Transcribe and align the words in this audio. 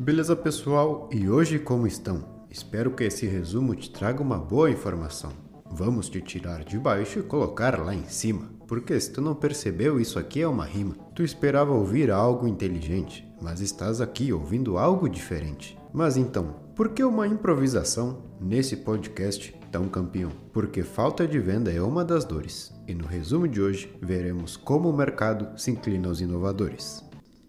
Beleza, 0.00 0.36
pessoal? 0.36 1.10
E 1.12 1.28
hoje 1.28 1.58
como 1.58 1.84
estão? 1.84 2.24
Espero 2.48 2.92
que 2.92 3.02
esse 3.02 3.26
resumo 3.26 3.74
te 3.74 3.90
traga 3.90 4.22
uma 4.22 4.38
boa 4.38 4.70
informação. 4.70 5.32
Vamos 5.72 6.08
te 6.08 6.20
tirar 6.20 6.62
de 6.62 6.78
baixo 6.78 7.18
e 7.18 7.22
colocar 7.24 7.76
lá 7.80 7.92
em 7.92 8.04
cima, 8.04 8.48
porque 8.68 8.98
se 9.00 9.10
tu 9.10 9.20
não 9.20 9.34
percebeu, 9.34 9.98
isso 9.98 10.16
aqui 10.16 10.40
é 10.40 10.46
uma 10.46 10.64
rima. 10.64 10.94
Tu 11.16 11.24
esperava 11.24 11.72
ouvir 11.72 12.12
algo 12.12 12.46
inteligente, 12.46 13.28
mas 13.42 13.60
estás 13.60 14.00
aqui 14.00 14.32
ouvindo 14.32 14.78
algo 14.78 15.08
diferente. 15.08 15.76
Mas 15.92 16.16
então, 16.16 16.54
por 16.76 16.90
que 16.90 17.02
uma 17.02 17.26
improvisação 17.26 18.22
nesse 18.40 18.76
podcast 18.76 19.52
tão 19.72 19.88
campeão? 19.88 20.30
Porque 20.52 20.84
falta 20.84 21.26
de 21.26 21.40
venda 21.40 21.72
é 21.72 21.82
uma 21.82 22.04
das 22.04 22.24
dores. 22.24 22.72
E 22.86 22.94
no 22.94 23.04
resumo 23.04 23.48
de 23.48 23.60
hoje 23.60 23.92
veremos 24.00 24.56
como 24.56 24.88
o 24.88 24.96
mercado 24.96 25.58
se 25.58 25.72
inclina 25.72 26.06
aos 26.06 26.20
inovadores. 26.20 27.02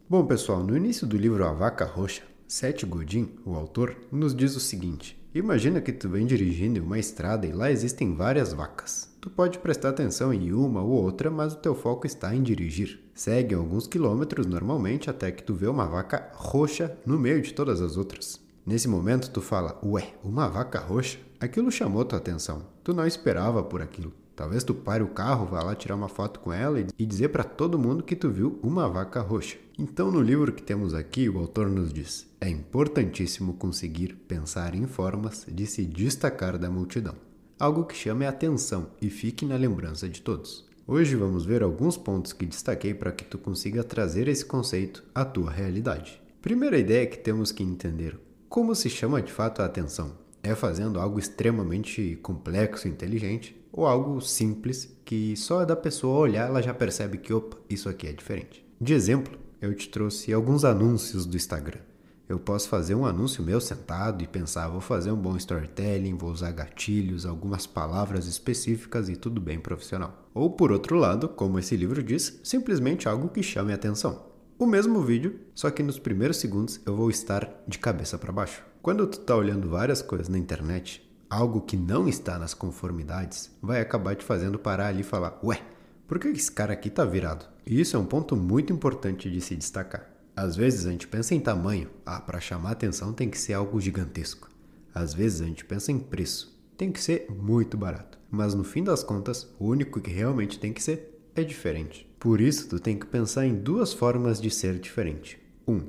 Bom, 0.09 0.25
pessoal, 0.25 0.63
no 0.63 0.75
início 0.75 1.05
do 1.05 1.15
livro 1.15 1.45
A 1.45 1.53
Vaca 1.53 1.85
Roxa, 1.85 2.23
Seth 2.49 2.83
Godin, 2.83 3.29
o 3.45 3.53
autor, 3.53 3.95
nos 4.11 4.33
diz 4.33 4.55
o 4.55 4.59
seguinte: 4.59 5.15
Imagina 5.35 5.79
que 5.79 5.91
tu 5.91 6.09
vem 6.09 6.25
dirigindo 6.25 6.79
em 6.79 6.81
uma 6.81 6.97
estrada 6.97 7.45
e 7.45 7.51
lá 7.51 7.69
existem 7.69 8.15
várias 8.15 8.53
vacas. 8.53 9.07
Tu 9.21 9.29
pode 9.29 9.59
prestar 9.59 9.89
atenção 9.89 10.33
em 10.33 10.51
uma 10.51 10.81
ou 10.81 10.89
outra, 10.89 11.29
mas 11.29 11.53
o 11.53 11.57
teu 11.57 11.75
foco 11.75 12.07
está 12.07 12.33
em 12.33 12.41
dirigir. 12.41 12.99
Segue 13.13 13.53
alguns 13.53 13.85
quilômetros 13.85 14.47
normalmente 14.47 15.11
até 15.11 15.31
que 15.31 15.43
tu 15.43 15.53
vê 15.53 15.67
uma 15.67 15.85
vaca 15.85 16.31
roxa 16.33 16.97
no 17.05 17.19
meio 17.19 17.39
de 17.39 17.53
todas 17.53 17.81
as 17.81 17.97
outras. 17.97 18.41
Nesse 18.65 18.87
momento 18.87 19.29
tu 19.29 19.43
fala: 19.43 19.79
"Ué, 19.83 20.15
uma 20.23 20.47
vaca 20.47 20.79
roxa?" 20.79 21.19
Aquilo 21.39 21.71
chamou 21.71 22.03
tua 22.03 22.17
atenção. 22.17 22.65
Tu 22.83 22.95
não 22.95 23.05
esperava 23.05 23.61
por 23.61 23.79
aquilo. 23.79 24.11
Talvez 24.39 24.63
tu 24.63 24.73
pare 24.73 25.03
o 25.03 25.09
carro, 25.09 25.45
vá 25.47 25.61
lá 25.61 25.75
tirar 25.75 25.95
uma 25.95 26.07
foto 26.07 26.39
com 26.39 26.53
ela 26.53 26.79
e 26.97 27.05
dizer 27.05 27.27
para 27.27 27.43
todo 27.43 27.77
mundo 27.77 28.01
que 28.01 28.15
tu 28.15 28.29
viu 28.29 28.57
uma 28.63 28.87
vaca 28.87 29.19
roxa. 29.19 29.57
Então, 29.77 30.09
no 30.09 30.21
livro 30.21 30.53
que 30.53 30.63
temos 30.63 30.93
aqui, 30.93 31.27
o 31.27 31.39
autor 31.39 31.69
nos 31.69 31.91
diz: 31.91 32.25
é 32.39 32.47
importantíssimo 32.47 33.55
conseguir 33.55 34.15
pensar 34.29 34.75
em 34.75 34.87
formas 34.87 35.45
de 35.45 35.65
se 35.67 35.83
destacar 35.85 36.57
da 36.57 36.69
multidão. 36.69 37.15
Algo 37.59 37.83
que 37.83 37.93
chame 37.93 38.25
a 38.25 38.29
atenção 38.29 38.87
e 39.01 39.09
fique 39.09 39.45
na 39.45 39.57
lembrança 39.57 40.07
de 40.07 40.21
todos. 40.21 40.65
Hoje 40.87 41.17
vamos 41.17 41.43
ver 41.43 41.61
alguns 41.61 41.97
pontos 41.97 42.31
que 42.31 42.45
destaquei 42.45 42.93
para 42.93 43.11
que 43.11 43.25
tu 43.25 43.37
consiga 43.37 43.83
trazer 43.83 44.29
esse 44.29 44.45
conceito 44.45 45.03
à 45.13 45.25
tua 45.25 45.51
realidade. 45.51 46.21
Primeira 46.41 46.77
ideia 46.77 47.05
que 47.05 47.17
temos 47.17 47.51
que 47.51 47.61
entender: 47.61 48.17
como 48.47 48.73
se 48.73 48.89
chama 48.89 49.21
de 49.21 49.33
fato 49.33 49.61
a 49.61 49.65
atenção? 49.65 50.13
É 50.41 50.55
fazendo 50.55 50.97
algo 50.97 51.19
extremamente 51.19 52.17
complexo 52.21 52.87
e 52.87 52.91
inteligente 52.91 53.58
ou 53.71 53.85
algo 53.85 54.21
simples 54.21 54.95
que 55.05 55.35
só 55.35 55.65
da 55.65 55.75
pessoa 55.75 56.19
olhar 56.19 56.47
ela 56.47 56.61
já 56.61 56.73
percebe 56.73 57.17
que, 57.17 57.33
opa, 57.33 57.57
isso 57.69 57.89
aqui 57.89 58.07
é 58.07 58.13
diferente. 58.13 58.65
De 58.79 58.93
exemplo, 58.93 59.37
eu 59.61 59.73
te 59.73 59.89
trouxe 59.89 60.31
alguns 60.31 60.63
anúncios 60.63 61.25
do 61.25 61.35
Instagram. 61.35 61.81
Eu 62.29 62.37
posso 62.37 62.69
fazer 62.69 62.93
um 62.93 63.07
anúncio 63.07 63.43
meu 63.43 63.59
sentado 63.59 64.23
e 64.23 64.27
pensar, 64.27 64.67
vou 64.67 64.79
fazer 64.79 65.11
um 65.11 65.17
bom 65.17 65.35
storytelling, 65.35 66.15
vou 66.15 66.29
usar 66.29 66.51
gatilhos, 66.51 67.25
algumas 67.25 67.65
palavras 67.65 68.27
específicas 68.27 69.09
e 69.09 69.15
tudo 69.15 69.41
bem 69.41 69.59
profissional. 69.59 70.29
Ou 70.31 70.51
por 70.51 70.71
outro 70.71 70.95
lado, 70.95 71.27
como 71.27 71.57
esse 71.57 71.75
livro 71.75 72.03
diz, 72.03 72.39
simplesmente 72.43 73.09
algo 73.09 73.29
que 73.29 73.41
chame 73.41 73.73
atenção. 73.73 74.27
O 74.59 74.67
mesmo 74.67 75.01
vídeo, 75.01 75.39
só 75.55 75.71
que 75.71 75.81
nos 75.81 75.97
primeiros 75.97 76.37
segundos 76.37 76.79
eu 76.85 76.95
vou 76.95 77.09
estar 77.09 77.63
de 77.67 77.79
cabeça 77.79 78.15
para 78.17 78.31
baixo. 78.31 78.63
Quando 78.79 79.07
tu 79.07 79.19
tá 79.21 79.35
olhando 79.35 79.67
várias 79.67 80.01
coisas 80.01 80.29
na 80.29 80.37
internet, 80.37 81.08
algo 81.29 81.61
que 81.61 81.77
não 81.77 82.07
está 82.07 82.39
nas 82.39 82.53
conformidades 82.53 83.55
vai 83.61 83.79
acabar 83.79 84.15
te 84.15 84.23
fazendo 84.23 84.57
parar 84.57 84.87
ali 84.87 85.01
e 85.01 85.03
falar: 85.03 85.39
Ué, 85.43 85.61
por 86.07 86.17
que 86.17 86.27
esse 86.29 86.51
cara 86.51 86.73
aqui 86.73 86.89
tá 86.89 87.05
virado? 87.05 87.45
E 87.65 87.79
isso 87.79 87.95
é 87.95 87.99
um 87.99 88.05
ponto 88.05 88.35
muito 88.35 88.73
importante 88.73 89.29
de 89.29 89.39
se 89.39 89.55
destacar. 89.55 90.09
Às 90.35 90.55
vezes 90.55 90.85
a 90.85 90.91
gente 90.91 91.07
pensa 91.07 91.35
em 91.35 91.39
tamanho, 91.39 91.89
ah, 92.05 92.19
para 92.19 92.39
chamar 92.39 92.71
atenção 92.71 93.13
tem 93.13 93.29
que 93.29 93.37
ser 93.37 93.53
algo 93.53 93.79
gigantesco. 93.79 94.49
Às 94.93 95.13
vezes 95.13 95.41
a 95.41 95.45
gente 95.45 95.63
pensa 95.65 95.91
em 95.91 95.99
preço, 95.99 96.57
tem 96.75 96.91
que 96.91 97.01
ser 97.01 97.27
muito 97.29 97.77
barato. 97.77 98.17
Mas 98.31 98.55
no 98.55 98.63
fim 98.63 98.83
das 98.83 99.03
contas, 99.03 99.47
o 99.59 99.67
único 99.67 99.99
que 99.99 100.09
realmente 100.09 100.59
tem 100.59 100.73
que 100.73 100.81
ser 100.81 101.21
é 101.35 101.43
diferente. 101.43 102.09
Por 102.19 102.41
isso, 102.41 102.67
tu 102.67 102.79
tem 102.79 102.97
que 102.97 103.05
pensar 103.05 103.45
em 103.45 103.55
duas 103.55 103.93
formas 103.93 104.41
de 104.41 104.49
ser 104.49 104.79
diferente. 104.79 105.39
Um, 105.67 105.81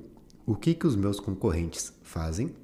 o 0.44 0.54
que, 0.54 0.74
que 0.74 0.86
os 0.86 0.96
meus 0.96 1.18
concorrentes 1.18 1.92
fazem? 2.02 2.54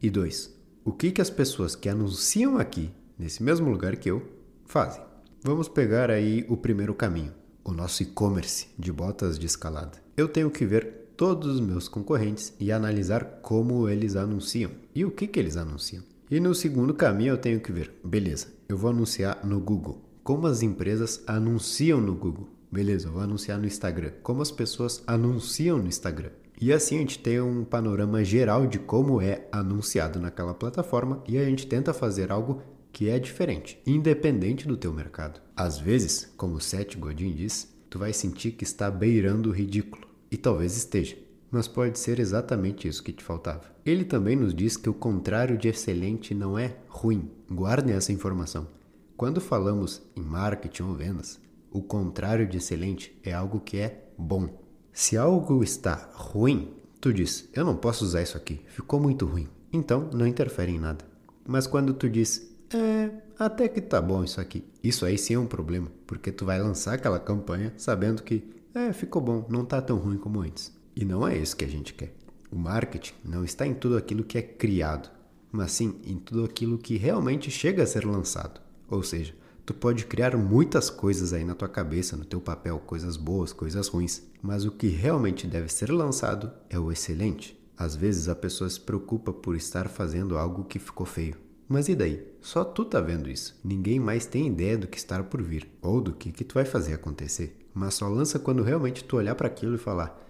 E 0.00 0.10
dois, 0.10 0.52
o 0.84 0.92
que, 0.92 1.12
que 1.12 1.20
as 1.20 1.30
pessoas 1.30 1.76
que 1.76 1.88
anunciam 1.88 2.58
aqui, 2.58 2.90
nesse 3.18 3.42
mesmo 3.42 3.70
lugar 3.70 3.96
que 3.96 4.10
eu, 4.10 4.22
fazem. 4.64 5.02
Vamos 5.44 5.68
pegar 5.68 6.10
aí 6.10 6.44
o 6.48 6.56
primeiro 6.56 6.94
caminho, 6.94 7.32
o 7.64 7.72
nosso 7.72 8.02
e-commerce 8.02 8.66
de 8.78 8.92
botas 8.92 9.38
de 9.38 9.46
escalada. 9.46 10.02
Eu 10.16 10.28
tenho 10.28 10.50
que 10.50 10.64
ver 10.64 11.14
todos 11.16 11.54
os 11.54 11.60
meus 11.60 11.88
concorrentes 11.88 12.52
e 12.58 12.72
analisar 12.72 13.40
como 13.42 13.88
eles 13.88 14.16
anunciam 14.16 14.72
e 14.94 15.04
o 15.04 15.10
que, 15.10 15.26
que 15.26 15.38
eles 15.38 15.56
anunciam. 15.56 16.02
E 16.30 16.40
no 16.40 16.54
segundo 16.54 16.94
caminho 16.94 17.34
eu 17.34 17.38
tenho 17.38 17.60
que 17.60 17.70
ver, 17.70 17.92
beleza, 18.02 18.48
eu 18.68 18.76
vou 18.76 18.90
anunciar 18.90 19.44
no 19.44 19.60
Google. 19.60 20.02
Como 20.24 20.46
as 20.46 20.62
empresas 20.62 21.22
anunciam 21.26 22.00
no 22.00 22.14
Google? 22.14 22.48
Beleza, 22.70 23.08
eu 23.08 23.12
vou 23.12 23.22
anunciar 23.22 23.58
no 23.58 23.66
Instagram. 23.66 24.12
Como 24.22 24.40
as 24.40 24.50
pessoas 24.50 25.02
anunciam 25.06 25.78
no 25.78 25.86
Instagram? 25.86 26.30
E 26.62 26.72
assim 26.72 26.94
a 26.94 26.98
gente 27.00 27.18
tem 27.18 27.40
um 27.40 27.64
panorama 27.64 28.22
geral 28.22 28.68
de 28.68 28.78
como 28.78 29.20
é 29.20 29.48
anunciado 29.50 30.20
naquela 30.20 30.54
plataforma 30.54 31.20
e 31.26 31.36
a 31.36 31.44
gente 31.44 31.66
tenta 31.66 31.92
fazer 31.92 32.30
algo 32.30 32.62
que 32.92 33.08
é 33.08 33.18
diferente, 33.18 33.82
independente 33.84 34.68
do 34.68 34.76
teu 34.76 34.92
mercado. 34.92 35.40
Às 35.56 35.80
vezes, 35.80 36.32
como 36.36 36.54
o 36.54 36.60
Seth 36.60 36.96
Godin 36.96 37.32
diz, 37.32 37.74
tu 37.90 37.98
vai 37.98 38.12
sentir 38.12 38.52
que 38.52 38.62
está 38.62 38.88
beirando 38.92 39.50
o 39.50 39.52
ridículo, 39.52 40.06
e 40.30 40.36
talvez 40.36 40.76
esteja, 40.76 41.18
mas 41.50 41.66
pode 41.66 41.98
ser 41.98 42.20
exatamente 42.20 42.86
isso 42.86 43.02
que 43.02 43.12
te 43.12 43.24
faltava. 43.24 43.64
Ele 43.84 44.04
também 44.04 44.36
nos 44.36 44.54
diz 44.54 44.76
que 44.76 44.88
o 44.88 44.94
contrário 44.94 45.58
de 45.58 45.66
excelente 45.66 46.32
não 46.32 46.56
é 46.56 46.76
ruim. 46.86 47.28
Guardem 47.50 47.96
essa 47.96 48.12
informação. 48.12 48.68
Quando 49.16 49.40
falamos 49.40 50.00
em 50.14 50.22
marketing 50.22 50.84
ou 50.84 50.94
vendas, 50.94 51.40
o 51.72 51.82
contrário 51.82 52.46
de 52.46 52.58
excelente 52.58 53.18
é 53.24 53.32
algo 53.32 53.58
que 53.58 53.78
é 53.78 54.04
bom. 54.16 54.62
Se 54.92 55.16
algo 55.16 55.64
está 55.64 56.10
ruim, 56.12 56.70
tu 57.00 57.12
diz: 57.12 57.48
Eu 57.54 57.64
não 57.64 57.76
posso 57.76 58.04
usar 58.04 58.22
isso 58.22 58.36
aqui, 58.36 58.60
ficou 58.66 59.00
muito 59.00 59.24
ruim. 59.24 59.48
Então 59.72 60.10
não 60.12 60.26
interfere 60.26 60.70
em 60.70 60.78
nada. 60.78 61.04
Mas 61.46 61.66
quando 61.66 61.94
tu 61.94 62.10
diz: 62.10 62.54
É, 62.74 63.10
até 63.38 63.68
que 63.68 63.80
tá 63.80 64.02
bom 64.02 64.22
isso 64.22 64.38
aqui, 64.38 64.64
isso 64.82 65.06
aí 65.06 65.16
sim 65.16 65.34
é 65.34 65.38
um 65.38 65.46
problema, 65.46 65.90
porque 66.06 66.30
tu 66.30 66.44
vai 66.44 66.60
lançar 66.60 66.94
aquela 66.94 67.18
campanha 67.18 67.72
sabendo 67.78 68.22
que, 68.22 68.44
é, 68.74 68.92
ficou 68.92 69.22
bom, 69.22 69.46
não 69.48 69.64
tá 69.64 69.80
tão 69.80 69.96
ruim 69.96 70.18
como 70.18 70.40
antes. 70.42 70.70
E 70.94 71.06
não 71.06 71.26
é 71.26 71.38
isso 71.38 71.56
que 71.56 71.64
a 71.64 71.68
gente 71.68 71.94
quer. 71.94 72.14
O 72.50 72.56
marketing 72.56 73.14
não 73.24 73.44
está 73.44 73.66
em 73.66 73.72
tudo 73.72 73.96
aquilo 73.96 74.22
que 74.22 74.36
é 74.36 74.42
criado, 74.42 75.10
mas 75.50 75.72
sim 75.72 75.96
em 76.04 76.18
tudo 76.18 76.44
aquilo 76.44 76.76
que 76.76 76.98
realmente 76.98 77.50
chega 77.50 77.82
a 77.82 77.86
ser 77.86 78.04
lançado. 78.04 78.60
Ou 78.90 79.02
seja, 79.02 79.34
Tu 79.64 79.72
pode 79.72 80.06
criar 80.06 80.36
muitas 80.36 80.90
coisas 80.90 81.32
aí 81.32 81.44
na 81.44 81.54
tua 81.54 81.68
cabeça, 81.68 82.16
no 82.16 82.24
teu 82.24 82.40
papel, 82.40 82.80
coisas 82.80 83.16
boas, 83.16 83.52
coisas 83.52 83.86
ruins, 83.86 84.22
mas 84.42 84.64
o 84.64 84.72
que 84.72 84.88
realmente 84.88 85.46
deve 85.46 85.72
ser 85.72 85.90
lançado 85.92 86.50
é 86.68 86.78
o 86.78 86.90
excelente. 86.90 87.56
Às 87.78 87.94
vezes 87.94 88.28
a 88.28 88.34
pessoa 88.34 88.68
se 88.68 88.80
preocupa 88.80 89.32
por 89.32 89.54
estar 89.54 89.88
fazendo 89.88 90.36
algo 90.36 90.64
que 90.64 90.80
ficou 90.80 91.06
feio. 91.06 91.36
Mas 91.68 91.88
e 91.88 91.94
daí? 91.94 92.26
Só 92.40 92.64
tu 92.64 92.84
tá 92.84 93.00
vendo 93.00 93.30
isso. 93.30 93.58
Ninguém 93.64 94.00
mais 94.00 94.26
tem 94.26 94.48
ideia 94.48 94.76
do 94.76 94.88
que 94.88 94.98
está 94.98 95.22
por 95.22 95.40
vir 95.40 95.68
ou 95.80 96.00
do 96.00 96.12
que 96.12 96.32
que 96.32 96.44
tu 96.44 96.54
vai 96.54 96.64
fazer 96.64 96.94
acontecer. 96.94 97.56
Mas 97.72 97.94
só 97.94 98.08
lança 98.08 98.38
quando 98.38 98.62
realmente 98.62 99.04
tu 99.04 99.16
olhar 99.16 99.34
para 99.34 99.46
aquilo 99.46 99.76
e 99.76 99.78
falar: 99.78 100.20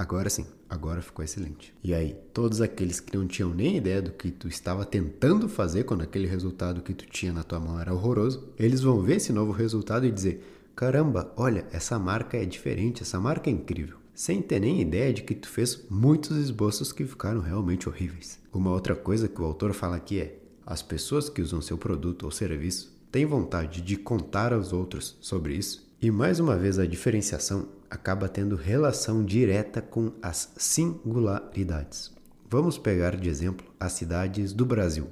Agora 0.00 0.30
sim, 0.30 0.46
agora 0.66 1.02
ficou 1.02 1.22
excelente. 1.22 1.74
E 1.84 1.92
aí, 1.92 2.16
todos 2.32 2.62
aqueles 2.62 3.00
que 3.00 3.14
não 3.14 3.26
tinham 3.26 3.52
nem 3.52 3.76
ideia 3.76 4.00
do 4.00 4.10
que 4.10 4.30
tu 4.30 4.48
estava 4.48 4.82
tentando 4.82 5.46
fazer 5.46 5.84
quando 5.84 6.00
aquele 6.00 6.26
resultado 6.26 6.80
que 6.80 6.94
tu 6.94 7.04
tinha 7.04 7.34
na 7.34 7.42
tua 7.42 7.60
mão 7.60 7.78
era 7.78 7.92
horroroso, 7.92 8.48
eles 8.58 8.80
vão 8.80 9.02
ver 9.02 9.16
esse 9.16 9.30
novo 9.30 9.52
resultado 9.52 10.06
e 10.06 10.10
dizer: 10.10 10.42
caramba, 10.74 11.30
olha, 11.36 11.66
essa 11.70 11.98
marca 11.98 12.38
é 12.38 12.46
diferente, 12.46 13.02
essa 13.02 13.20
marca 13.20 13.50
é 13.50 13.52
incrível. 13.52 13.98
Sem 14.14 14.40
ter 14.40 14.58
nem 14.58 14.80
ideia 14.80 15.12
de 15.12 15.22
que 15.22 15.34
tu 15.34 15.50
fez 15.50 15.84
muitos 15.90 16.34
esboços 16.38 16.94
que 16.94 17.04
ficaram 17.04 17.42
realmente 17.42 17.86
horríveis. 17.86 18.38
Uma 18.50 18.70
outra 18.70 18.96
coisa 18.96 19.28
que 19.28 19.42
o 19.42 19.44
autor 19.44 19.74
fala 19.74 19.96
aqui 19.96 20.18
é: 20.18 20.38
as 20.64 20.80
pessoas 20.80 21.28
que 21.28 21.42
usam 21.42 21.60
seu 21.60 21.76
produto 21.76 22.22
ou 22.22 22.30
serviço 22.30 22.90
têm 23.12 23.26
vontade 23.26 23.82
de 23.82 23.98
contar 23.98 24.54
aos 24.54 24.72
outros 24.72 25.18
sobre 25.20 25.56
isso. 25.56 25.86
E 26.00 26.10
mais 26.10 26.40
uma 26.40 26.56
vez 26.56 26.78
a 26.78 26.86
diferenciação 26.86 27.68
acaba 27.90 28.28
tendo 28.28 28.54
relação 28.54 29.24
direta 29.24 29.82
com 29.82 30.12
as 30.22 30.52
singularidades. 30.56 32.12
Vamos 32.48 32.78
pegar 32.78 33.16
de 33.16 33.28
exemplo 33.28 33.66
as 33.78 33.92
cidades 33.92 34.52
do 34.52 34.64
Brasil. 34.64 35.08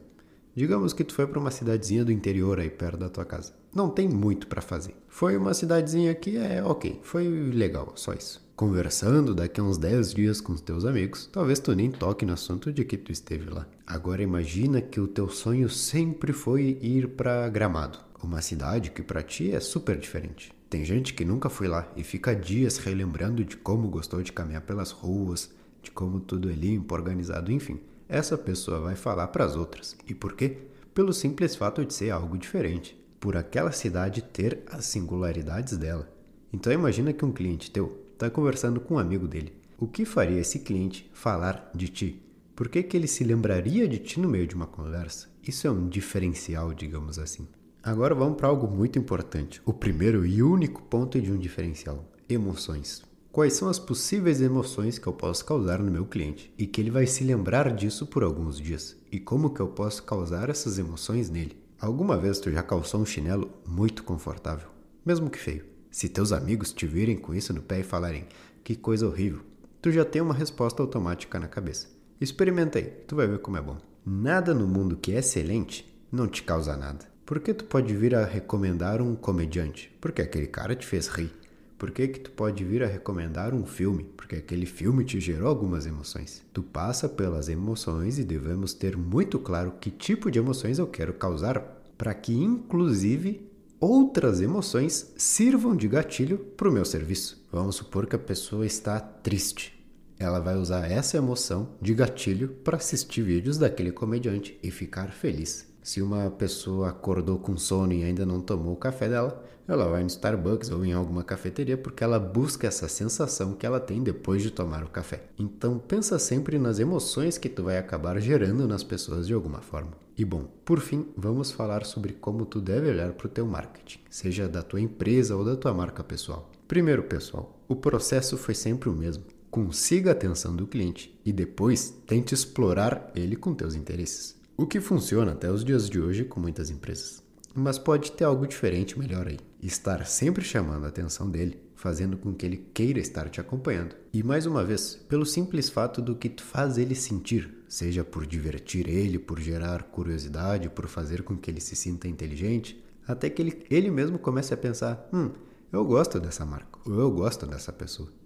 Digamos 0.54 0.92
que 0.92 1.04
tu 1.04 1.14
foi 1.14 1.26
para 1.26 1.38
uma 1.38 1.50
cidadezinha 1.50 2.04
do 2.04 2.10
interior 2.10 2.58
aí 2.58 2.70
perto 2.70 2.98
da 2.98 3.08
tua 3.08 3.24
casa. 3.24 3.52
Não 3.74 3.88
tem 3.88 4.08
muito 4.08 4.46
para 4.48 4.60
fazer. 4.60 4.94
Foi 5.06 5.36
uma 5.36 5.54
cidadezinha 5.54 6.14
que 6.14 6.36
é 6.36 6.62
ok, 6.64 6.98
foi 7.02 7.28
legal, 7.28 7.92
só 7.94 8.12
isso. 8.12 8.44
Conversando 8.56 9.36
daqui 9.36 9.60
a 9.60 9.62
uns 9.62 9.78
10 9.78 10.14
dias 10.14 10.40
com 10.40 10.52
os 10.52 10.60
teus 10.60 10.84
amigos, 10.84 11.28
talvez 11.32 11.60
tu 11.60 11.72
nem 11.76 11.92
toque 11.92 12.26
no 12.26 12.32
assunto 12.32 12.72
de 12.72 12.84
que 12.84 12.96
tu 12.96 13.12
esteve 13.12 13.48
lá. 13.48 13.68
Agora 13.86 14.20
imagina 14.20 14.80
que 14.80 15.00
o 15.00 15.06
teu 15.06 15.28
sonho 15.28 15.68
sempre 15.68 16.32
foi 16.32 16.76
ir 16.82 17.10
para 17.10 17.48
Gramado, 17.48 18.00
uma 18.20 18.42
cidade 18.42 18.90
que 18.90 19.00
para 19.00 19.22
ti 19.22 19.52
é 19.52 19.60
super 19.60 19.96
diferente. 19.96 20.52
Tem 20.70 20.84
gente 20.84 21.14
que 21.14 21.24
nunca 21.24 21.48
foi 21.48 21.66
lá 21.66 21.90
e 21.96 22.02
fica 22.02 22.36
dias 22.36 22.76
relembrando 22.76 23.42
de 23.42 23.56
como 23.56 23.88
gostou 23.88 24.22
de 24.22 24.32
caminhar 24.32 24.62
pelas 24.62 24.90
ruas, 24.90 25.50
de 25.82 25.90
como 25.90 26.20
tudo 26.20 26.50
é 26.50 26.52
limpo, 26.52 26.94
organizado, 26.94 27.50
enfim. 27.50 27.80
Essa 28.06 28.36
pessoa 28.36 28.80
vai 28.80 28.94
falar 28.94 29.28
para 29.28 29.44
as 29.44 29.56
outras. 29.56 29.96
E 30.06 30.14
por 30.14 30.34
quê? 30.34 30.58
Pelo 30.92 31.12
simples 31.12 31.56
fato 31.56 31.84
de 31.84 31.94
ser 31.94 32.10
algo 32.10 32.36
diferente, 32.36 32.98
por 33.18 33.34
aquela 33.34 33.72
cidade 33.72 34.20
ter 34.22 34.62
as 34.70 34.84
singularidades 34.84 35.76
dela. 35.78 36.06
Então 36.52 36.72
imagina 36.72 37.12
que 37.14 37.24
um 37.24 37.32
cliente 37.32 37.70
teu 37.70 38.04
está 38.12 38.28
conversando 38.28 38.80
com 38.80 38.94
um 38.94 38.98
amigo 38.98 39.26
dele. 39.26 39.52
O 39.78 39.86
que 39.86 40.04
faria 40.04 40.40
esse 40.40 40.58
cliente 40.58 41.08
falar 41.14 41.70
de 41.74 41.88
ti? 41.88 42.22
Por 42.54 42.68
que, 42.68 42.82
que 42.82 42.96
ele 42.96 43.06
se 43.06 43.22
lembraria 43.22 43.86
de 43.86 43.98
ti 43.98 44.18
no 44.20 44.28
meio 44.28 44.46
de 44.46 44.54
uma 44.54 44.66
conversa? 44.66 45.28
Isso 45.46 45.66
é 45.66 45.70
um 45.70 45.88
diferencial, 45.88 46.74
digamos 46.74 47.18
assim. 47.18 47.46
Agora 47.82 48.14
vamos 48.14 48.36
para 48.36 48.48
algo 48.48 48.66
muito 48.66 48.98
importante. 48.98 49.62
O 49.64 49.72
primeiro 49.72 50.26
e 50.26 50.42
único 50.42 50.82
ponto 50.82 51.20
de 51.20 51.32
um 51.32 51.38
diferencial: 51.38 52.04
emoções. 52.28 53.02
Quais 53.30 53.52
são 53.52 53.68
as 53.68 53.78
possíveis 53.78 54.40
emoções 54.40 54.98
que 54.98 55.06
eu 55.06 55.12
posso 55.12 55.44
causar 55.44 55.78
no 55.78 55.90
meu 55.90 56.04
cliente 56.04 56.52
e 56.58 56.66
que 56.66 56.80
ele 56.80 56.90
vai 56.90 57.06
se 57.06 57.22
lembrar 57.22 57.72
disso 57.72 58.06
por 58.06 58.24
alguns 58.24 58.58
dias? 58.58 58.96
E 59.12 59.20
como 59.20 59.50
que 59.50 59.60
eu 59.60 59.68
posso 59.68 60.02
causar 60.02 60.50
essas 60.50 60.78
emoções 60.78 61.30
nele? 61.30 61.56
Alguma 61.80 62.16
vez 62.16 62.40
tu 62.40 62.50
já 62.50 62.62
calçou 62.62 63.00
um 63.00 63.06
chinelo 63.06 63.50
muito 63.64 64.02
confortável, 64.02 64.68
mesmo 65.06 65.30
que 65.30 65.38
feio? 65.38 65.64
Se 65.90 66.08
teus 66.08 66.32
amigos 66.32 66.72
te 66.72 66.86
virem 66.86 67.16
com 67.16 67.32
isso 67.32 67.52
no 67.52 67.62
pé 67.62 67.80
e 67.80 67.84
falarem 67.84 68.26
que 68.64 68.74
coisa 68.74 69.06
horrível, 69.06 69.42
tu 69.80 69.92
já 69.92 70.04
tem 70.04 70.20
uma 70.20 70.34
resposta 70.34 70.82
automática 70.82 71.38
na 71.38 71.46
cabeça. 71.46 71.86
Experimenta 72.20 72.80
aí, 72.80 72.86
tu 73.06 73.14
vai 73.14 73.28
ver 73.28 73.38
como 73.38 73.56
é 73.56 73.62
bom. 73.62 73.78
Nada 74.04 74.52
no 74.52 74.66
mundo 74.66 74.96
que 74.96 75.12
é 75.12 75.18
excelente 75.18 75.86
não 76.10 76.26
te 76.26 76.42
causa 76.42 76.76
nada. 76.76 77.06
Por 77.28 77.40
que 77.40 77.52
tu 77.52 77.66
pode 77.66 77.94
vir 77.94 78.14
a 78.14 78.24
recomendar 78.24 79.02
um 79.02 79.14
comediante? 79.14 79.94
Porque 80.00 80.22
aquele 80.22 80.46
cara 80.46 80.74
te 80.74 80.86
fez 80.86 81.08
rir. 81.08 81.30
Por 81.76 81.90
que, 81.90 82.08
que 82.08 82.20
tu 82.20 82.30
pode 82.30 82.64
vir 82.64 82.82
a 82.82 82.86
recomendar 82.86 83.52
um 83.52 83.66
filme? 83.66 84.04
Porque 84.16 84.36
aquele 84.36 84.64
filme 84.64 85.04
te 85.04 85.20
gerou 85.20 85.46
algumas 85.46 85.84
emoções. 85.84 86.42
Tu 86.54 86.62
passa 86.62 87.06
pelas 87.06 87.50
emoções 87.50 88.18
e 88.18 88.24
devemos 88.24 88.72
ter 88.72 88.96
muito 88.96 89.38
claro 89.38 89.74
que 89.78 89.90
tipo 89.90 90.30
de 90.30 90.38
emoções 90.38 90.78
eu 90.78 90.86
quero 90.86 91.12
causar 91.12 91.60
para 91.98 92.14
que, 92.14 92.32
inclusive, 92.32 93.46
outras 93.78 94.40
emoções 94.40 95.12
sirvam 95.18 95.76
de 95.76 95.86
gatilho 95.86 96.38
para 96.38 96.70
o 96.70 96.72
meu 96.72 96.86
serviço. 96.86 97.46
Vamos 97.52 97.76
supor 97.76 98.06
que 98.06 98.16
a 98.16 98.18
pessoa 98.18 98.64
está 98.64 98.98
triste. 98.98 99.77
Ela 100.18 100.40
vai 100.40 100.56
usar 100.56 100.90
essa 100.90 101.16
emoção 101.16 101.68
de 101.80 101.94
gatilho 101.94 102.48
para 102.64 102.76
assistir 102.76 103.22
vídeos 103.22 103.56
daquele 103.56 103.92
comediante 103.92 104.58
e 104.62 104.70
ficar 104.70 105.12
feliz. 105.12 105.68
Se 105.82 106.02
uma 106.02 106.28
pessoa 106.30 106.90
acordou 106.90 107.38
com 107.38 107.56
sono 107.56 107.92
e 107.92 108.02
ainda 108.02 108.26
não 108.26 108.40
tomou 108.40 108.74
o 108.74 108.76
café 108.76 109.08
dela, 109.08 109.42
ela 109.66 109.88
vai 109.88 110.02
no 110.02 110.08
Starbucks 110.08 110.70
ou 110.70 110.84
em 110.84 110.92
alguma 110.92 111.22
cafeteria 111.22 111.78
porque 111.78 112.02
ela 112.02 112.18
busca 112.18 112.66
essa 112.66 112.88
sensação 112.88 113.54
que 113.54 113.64
ela 113.64 113.78
tem 113.78 114.02
depois 114.02 114.42
de 114.42 114.50
tomar 114.50 114.82
o 114.82 114.90
café. 114.90 115.22
Então 115.38 115.78
pensa 115.78 116.18
sempre 116.18 116.58
nas 116.58 116.78
emoções 116.78 117.38
que 117.38 117.48
tu 117.48 117.62
vai 117.62 117.78
acabar 117.78 118.18
gerando 118.18 118.66
nas 118.66 118.82
pessoas 118.82 119.26
de 119.26 119.34
alguma 119.34 119.60
forma. 119.60 119.92
E 120.16 120.24
bom, 120.24 120.48
por 120.64 120.80
fim, 120.80 121.06
vamos 121.16 121.52
falar 121.52 121.84
sobre 121.84 122.12
como 122.12 122.44
tu 122.44 122.60
deve 122.60 122.90
olhar 122.90 123.12
para 123.12 123.26
o 123.26 123.30
teu 123.30 123.46
marketing, 123.46 124.00
seja 124.10 124.48
da 124.48 124.62
tua 124.62 124.80
empresa 124.80 125.36
ou 125.36 125.44
da 125.44 125.54
tua 125.54 125.72
marca 125.72 126.02
pessoal. 126.02 126.50
Primeiro, 126.66 127.04
pessoal, 127.04 127.58
o 127.68 127.76
processo 127.76 128.36
foi 128.36 128.54
sempre 128.54 128.88
o 128.88 128.94
mesmo. 128.94 129.24
Consiga 129.50 130.10
a 130.10 130.12
atenção 130.12 130.54
do 130.54 130.66
cliente 130.66 131.18
e 131.24 131.32
depois 131.32 131.94
tente 132.06 132.34
explorar 132.34 133.10
ele 133.14 133.34
com 133.34 133.54
teus 133.54 133.74
interesses. 133.74 134.36
O 134.56 134.66
que 134.66 134.80
funciona 134.80 135.32
até 135.32 135.50
os 135.50 135.64
dias 135.64 135.88
de 135.88 135.98
hoje 135.98 136.24
com 136.24 136.38
muitas 136.38 136.68
empresas. 136.68 137.22
Mas 137.54 137.78
pode 137.78 138.12
ter 138.12 138.24
algo 138.24 138.46
diferente 138.46 138.98
melhor 138.98 139.26
aí. 139.26 139.38
Estar 139.62 140.04
sempre 140.06 140.44
chamando 140.44 140.84
a 140.84 140.88
atenção 140.88 141.30
dele, 141.30 141.58
fazendo 141.74 142.18
com 142.18 142.34
que 142.34 142.44
ele 142.44 142.68
queira 142.74 142.98
estar 142.98 143.30
te 143.30 143.40
acompanhando. 143.40 143.96
E 144.12 144.22
mais 144.22 144.44
uma 144.44 144.62
vez, 144.62 144.96
pelo 145.08 145.24
simples 145.24 145.70
fato 145.70 146.02
do 146.02 146.14
que 146.14 146.28
tu 146.28 146.42
faz 146.42 146.76
ele 146.76 146.94
sentir, 146.94 147.64
seja 147.66 148.04
por 148.04 148.26
divertir 148.26 148.86
ele, 148.86 149.18
por 149.18 149.40
gerar 149.40 149.84
curiosidade, 149.84 150.68
por 150.68 150.86
fazer 150.86 151.22
com 151.22 151.36
que 151.36 151.50
ele 151.50 151.60
se 151.60 151.74
sinta 151.74 152.06
inteligente, 152.06 152.84
até 153.06 153.30
que 153.30 153.40
ele, 153.40 153.64
ele 153.70 153.90
mesmo 153.90 154.18
comece 154.18 154.52
a 154.52 154.56
pensar: 154.56 155.08
hum, 155.12 155.30
eu 155.72 155.84
gosto 155.84 156.20
dessa 156.20 156.44
marca, 156.44 156.78
ou 156.84 157.00
eu 157.00 157.10
gosto 157.10 157.46
dessa 157.46 157.72
pessoa. 157.72 158.17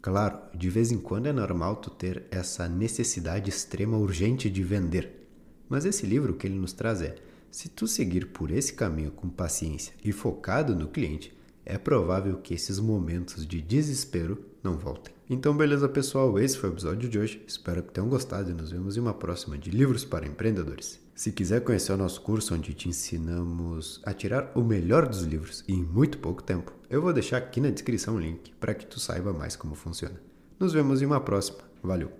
Claro, 0.00 0.38
de 0.54 0.70
vez 0.70 0.92
em 0.92 0.98
quando 0.98 1.26
é 1.26 1.32
normal 1.32 1.76
tu 1.76 1.90
ter 1.90 2.24
essa 2.30 2.68
necessidade 2.68 3.50
extrema 3.50 3.98
urgente 3.98 4.48
de 4.48 4.62
vender. 4.62 5.26
Mas 5.68 5.84
esse 5.84 6.06
livro 6.06 6.34
que 6.34 6.46
ele 6.46 6.58
nos 6.58 6.72
traz 6.72 7.02
é: 7.02 7.16
se 7.50 7.68
tu 7.68 7.86
seguir 7.86 8.26
por 8.26 8.50
esse 8.50 8.72
caminho 8.72 9.10
com 9.10 9.28
paciência 9.28 9.92
e 10.04 10.12
focado 10.12 10.74
no 10.74 10.88
cliente, 10.88 11.36
é 11.68 11.76
provável 11.76 12.38
que 12.38 12.54
esses 12.54 12.80
momentos 12.80 13.46
de 13.46 13.60
desespero 13.60 14.42
não 14.62 14.76
voltem. 14.76 15.14
Então, 15.30 15.54
beleza, 15.54 15.88
pessoal, 15.88 16.38
esse 16.38 16.56
foi 16.56 16.70
o 16.70 16.72
episódio 16.72 17.08
de 17.08 17.18
hoje. 17.18 17.44
Espero 17.46 17.82
que 17.82 17.92
tenham 17.92 18.08
gostado 18.08 18.50
e 18.50 18.54
nos 18.54 18.72
vemos 18.72 18.96
em 18.96 19.00
uma 19.00 19.12
próxima 19.12 19.58
de 19.58 19.70
Livros 19.70 20.04
para 20.04 20.26
Empreendedores. 20.26 20.98
Se 21.14 21.30
quiser 21.30 21.62
conhecer 21.62 21.92
o 21.92 21.96
nosso 21.96 22.22
curso 22.22 22.54
onde 22.54 22.72
te 22.72 22.88
ensinamos 22.88 24.00
a 24.04 24.14
tirar 24.14 24.50
o 24.54 24.62
melhor 24.62 25.06
dos 25.06 25.22
livros 25.22 25.62
em 25.68 25.82
muito 25.82 26.18
pouco 26.18 26.42
tempo, 26.42 26.72
eu 26.88 27.02
vou 27.02 27.12
deixar 27.12 27.36
aqui 27.36 27.60
na 27.60 27.70
descrição 27.70 28.14
o 28.14 28.20
link 28.20 28.52
para 28.58 28.74
que 28.74 28.86
tu 28.86 28.98
saiba 28.98 29.32
mais 29.32 29.54
como 29.54 29.74
funciona. 29.74 30.18
Nos 30.58 30.72
vemos 30.72 31.02
em 31.02 31.06
uma 31.06 31.20
próxima. 31.20 31.58
Valeu! 31.82 32.18